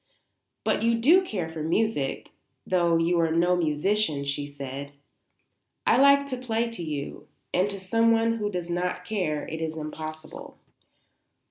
"But 0.63 0.81
you 0.81 0.95
do 0.97 1.23
care 1.23 1.47
for 1.47 1.61
music, 1.61 2.31
though 2.65 2.97
you 2.97 3.19
are 3.19 3.31
no 3.31 3.55
musician," 3.55 4.25
she 4.25 4.47
said. 4.47 4.93
"I 5.85 5.97
like 5.97 6.25
to 6.29 6.37
play 6.37 6.71
to 6.71 6.81
you; 6.81 7.27
and 7.53 7.69
to 7.69 7.79
someone 7.79 8.37
who 8.37 8.49
does 8.49 8.71
not 8.71 9.05
care 9.05 9.47
it 9.47 9.61
is 9.61 9.77
impossible." 9.77 10.57